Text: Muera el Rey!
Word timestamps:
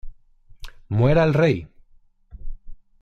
Muera 1.01 1.21
el 1.29 1.35
Rey! 1.37 1.61